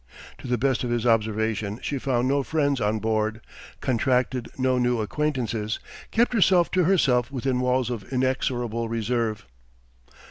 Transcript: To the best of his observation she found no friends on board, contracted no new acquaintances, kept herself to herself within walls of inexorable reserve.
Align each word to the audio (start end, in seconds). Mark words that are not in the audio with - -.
To 0.39 0.47
the 0.47 0.57
best 0.57 0.83
of 0.83 0.89
his 0.89 1.05
observation 1.05 1.77
she 1.83 1.99
found 1.99 2.27
no 2.27 2.41
friends 2.41 2.81
on 2.81 2.97
board, 2.97 3.39
contracted 3.81 4.49
no 4.57 4.79
new 4.79 4.99
acquaintances, 4.99 5.79
kept 6.09 6.33
herself 6.33 6.71
to 6.71 6.85
herself 6.85 7.31
within 7.31 7.59
walls 7.59 7.91
of 7.91 8.11
inexorable 8.11 8.89
reserve. 8.89 9.45